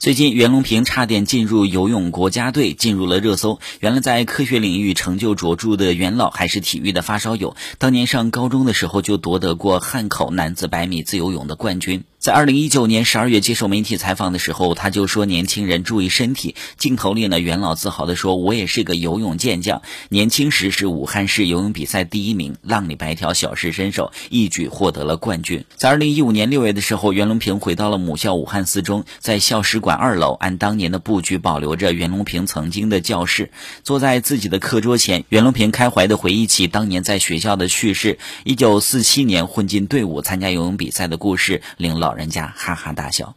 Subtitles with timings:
[0.00, 3.58] 最近，袁隆平差点进入游泳国家队，进入了热搜。
[3.80, 7.56] 原来，在科学领域成就卓著的袁老，还是体育的发烧友。
[7.78, 12.04] 当年上高中的时候，就夺得过汉口男子百米自由泳的冠军。
[12.28, 19.80] 在二零一九年十二月接受媒体采访的时候，他就说：“年轻人注意身体。”镜头里呢，袁老自豪地说：“我也是个游泳健将，
[20.10, 33.50] 年轻时是武汉市游泳比赛第一名，浪里白条，小试身手，一举获得了冠军。”在二零一五年六月的时候，袁隆平回到了母校武汉四中，在校史馆二楼，按当年的布局保留着袁隆平曾经的教室。
[33.84, 42.17] 坐在自己的课桌前，袁隆平开怀地回忆起当年在学校的趣事：一九四七年混进队伍参加游泳比赛的故事，令老。
[42.18, 43.32] 人家哈哈大笑。